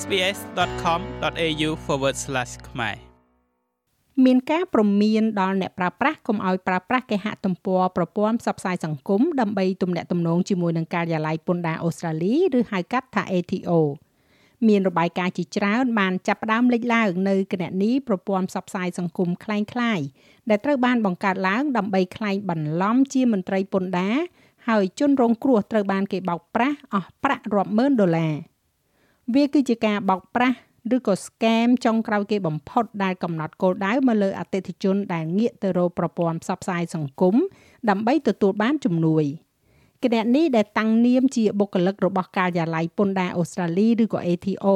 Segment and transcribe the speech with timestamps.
[0.00, 1.70] sbs.com.au/
[2.68, 2.96] ខ្មែរ
[4.24, 13.70] មានការព្រមានដល់អ្នកប្រើប្រាស់កុំឲ្យប្រើប្រាស់គេហទំព័រប្រព័ន្ធផ្សព្វផ្សាយសង្គមដើម្បីទំនាក់ទំនងជាមួយនឹងការិយាល័យពន្ធដារអូស្ត្រាលីឬហៅកាត់ថា ATO
[14.68, 20.06] មានរបាយការណ៍ជាច្រើនបានចាប់ផ្ដើមលេចឡើងនៅគណនីប្រព័ន្ធផ្សព្វផ្សាយសង្គមคล้ายៗ
[20.48, 24.16] ដែលត្រូវបានបង្កើតឡើងដើម្បីក្លែងបន្លំជាមន្ត្រីពន្ធដារ
[24.68, 28.34] ហើយជនរងគ្រោះត្រូវបានគេបោកប្រាស់អស់ប្រាក់រាប់ម៉ឺនដុល្លារ
[29.33, 30.57] វាគឺជាការបោកប្រាស់
[30.95, 37.35] ឬក៏ scam ចុងក្រោយគេបំផុតដែលកំណត់គោលដៅមកលើអតិថិជនដែលងាកទៅរកប្រព័ន្ធផ្សព្វផ្សាយសង្គម
[37.89, 39.25] ដើម្បីទទួលបានជំនួយ
[40.03, 44.67] គណនីដែលតាំងនាមជាបុគ្គលិករបស់ការិយាល័យពន្ធដារអូស្ត្រាលីឬក៏ ATO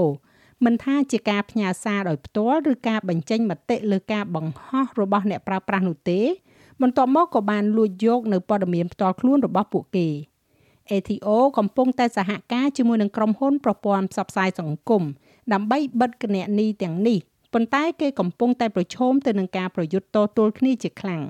[0.66, 6.22] មិនថាជាការផ្ញើសារដោយផ្ទាល់ឬការបញ្ចេញមតិលើការបង្ហោះរបស់អ្នកប្រើប្រាស់នោះទេ
[6.82, 10.08] បន្ទាប់មកក៏បានលួចយកនៅព័ត៌មានផ្ទាល់ខ្លួនរបស់ពួកគេ
[10.92, 15.04] ATO កំពុងតែសហការជាមួយនឹងក្រុមហ៊ុនប្រព័ន្ធផ្សព្វផ្សាយសង្គម
[15.54, 17.20] ដើម្បីបិទគណនីទាំងនេះ
[17.54, 21.24] ប៉ុន្តែគេកំពុងតែប្រឈមទៅនឹងការប្រយុទ្ធតទល់គ្នាជាខ្លាំង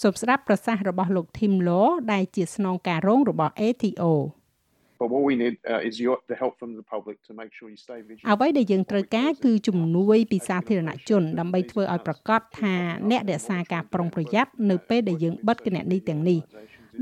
[0.00, 4.04] សូមស្ដាប់ប្រសាសន៍របស់លោក Tim Law ដែលជាស្នងការរងរបស់ ATO
[5.02, 7.66] But what we need uh, is your the help from the public to make sure
[7.74, 8.28] you stay vigilant.
[8.32, 12.74] អ្វីដែលយើងត្រូវការគឺជំនួយពីសាធារណជនដើម្បីធ្វើឲ្យប្រកាសថា
[13.10, 16.38] អ្នករក្សាការប្រុងប្រយ័ត្ននៅពេលដែលយើងបិទគណនីទាំងនេះ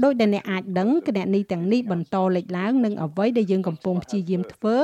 [0.04, 4.76] ដោយដែលអ្នកអាចដឹងគណនីទាំងនេះបន្តលេចឡើងនឹងអ្វីដែលយើងកំពុងព្យាយាមធ្វើ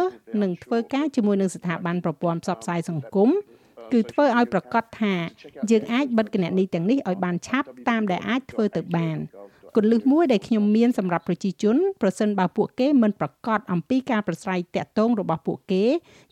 [0.43, 3.31] និងធ្វើការជាមួយនឹងស្ថាប័នប្រព័ន្ធផ្សព្វផ្សាយសង្គម
[3.93, 5.15] គឺធ្វើឲ្យប្រកាសថា
[5.71, 9.19] យើងអាចបិទគណនីទាំងនេះឲ្យបានឆាប់តាមដែលអាចធ្វើទៅបាន
[9.77, 15.85] គន្លឹះមួយដែលខ្ញុំមានសម្រាប់ប្រជាជនប្រសិនបើពួកគេមិនប្រកាសអំពីការប្រស្រ័យតាក់ទងរបស់ពួកគេ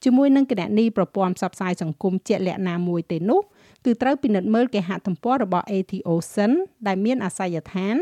[0.05, 3.41] ជាមួយនឹងគណនីប្រព័ន្ធផ្សព្វផ្សាយសង្គមជាក់លាក់ណាមួយទេនោះ
[3.85, 6.53] គឺត្រូវពិនិត្យមើលគេហទំព័ររបស់ ATO Sin
[6.87, 7.97] ដែលមានអាសយដ្ឋាន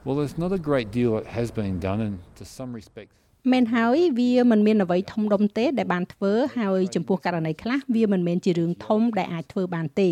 [0.06, 3.16] Well there's not a great deal that has been done and to some respects
[3.52, 10.10] មែនហើយវាមិនមានអ្វីធំដុំទេដែលបានធ្វើហើយចំពោះករណីខ្លះវាមិនមែនជារឿងធំដែលអាចធ្វើបានទេ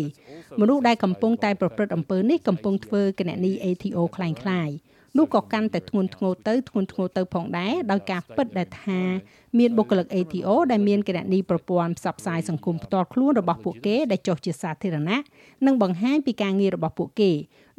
[0.60, 4.74] មនុស្សដែលកំពុងតែប្រព្រឹត្តអំពើនេះកំពុងធ្វើគណនី ATO คล้ายៗ
[5.17, 9.01] នោះក៏កាន់តែធ្ងន់ធ្ងរទៅធ្ងន់ធ្ងរទៅផងដែរដោយការពិតដែលថា
[9.59, 15.19] មានបុគ្គលិក ATO ដែលមានគណនីប្រព័ន្ធផ្សព្វផ្សាយសង្គមផ្ទាល់ខ្លួនរបស់ពួកគេដែលចុះជាសាធារណៈ
[15.65, 17.31] និងបង្ហាញពីការងាររបស់ពួកគេ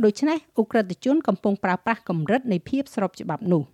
[0.05, 3.65] ដូច្នេះអ ுக ្រិតជនកំពុងប្រើប្រាស់កម្រិតនៃភាពស្របច្បាប់នោះ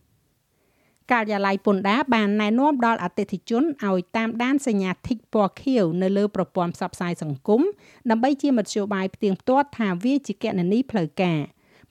[1.12, 7.62] ការិយាល័យពន្ធដារបានណែនាំដល់អតិថិជនឲ្យតាមដានសញ្ញា tick ពណ៌ខៀវនៅលើប្រព័ន្ធផ្សព្វផ្សាយសង្គម
[8.10, 11.40] ដើម្បីជាមធ្យោបាយផ្ទៀងផ្ទាត់ថាវាជាគណនីផ្លូវការ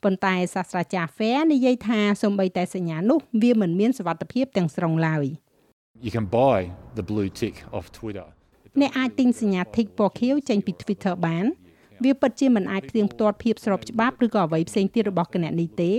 [0.04, 5.26] ប៉ុន្តែសាស្ត្រាចារ្យ Fair និយាយថាសូម្បីតែសញ្ញានោះវាមិនមានសវត្ថភាពទាំងស្រុងឡើយ
[6.04, 6.58] You can buy
[6.98, 8.26] the blue tick off Twitter
[8.80, 11.46] អ្នកអាចទិញសញ្ញា tick ពណ៌ខៀវចេញពី Twitter បាន
[12.04, 15.92] វាពិតជាមិនអាចផ្ទៀងផ្ទាត់ភាពស្របច្បាប់ឬក៏អ្វីផ្សេងទៀតរបស់គណនីទេ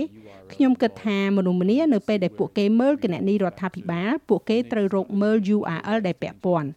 [0.52, 6.68] ខ្ញុំគិតថាមនុស្សម្នានៅពេលដែលពួកគេមើលគណនីរដ្ឋាភិបាលពួកគេត្រូវរកមើល URL ដែលពាក់ព័ន្ធ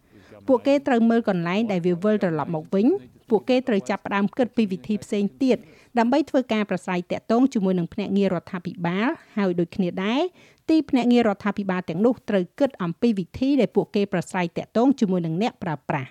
[0.46, 2.86] ពួកគេត្រូវមើលកន្លែងដែលវាវិលត្រឡប់មកវិញ
[3.30, 5.56] ពួកគេត្រូវចាប់ផ្ដើមគិតពីវិធីផ្សេងទៀត
[5.98, 10.22] ដើម្បីធ្វើការប្រស្រ័យតាក់ទងជាមួយនឹងភ្នាក់ងាររដ្ឋាភិបាលហើយដូចគ្នាដែរ
[10.70, 16.10] ទីភ្នាក់ងាររដ្ឋាភិបាលទាំងនោះត្រូវគិតអំពីវិធីដែលពួកគេប្រស្រ័យតាក់ទងជាមួយនឹងអ្នកប្រើប្រាស់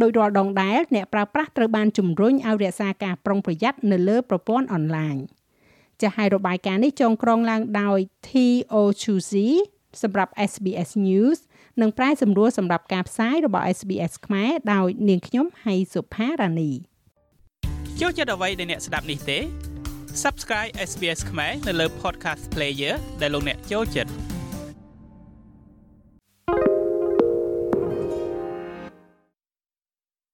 [0.00, 5.16] ដោយរាល់ដងដែលអ្នកប្រើប្រាស់ត្រូវបានជំរុញឲ្យរក្សាការប្រុងប្រយ័ត្ននៅលើប្រព័ន្ធអនឡាញ
[6.00, 8.74] ចាស់ហើយរបាយការណ៍នេះចងក្រងឡើងដោយ T.O.
[9.92, 11.38] Chuzi សម្រាប់ SBS News
[11.80, 16.70] និងប្រាយសម្រួលសម្រាប់ការផ្សាយរបស់ SBS ខ្មែរដោយនាងខ្ញុំហៃសុផារ៉ានី
[18.00, 19.38] ចូលចិត្តអ្វីដែលអ្នកស្ដាប់នេះទេ
[20.22, 24.31] Subscribe SBS ខ្មែរនៅលើ Podcast Player ដែលលោកអ្នកចូលចិត្ត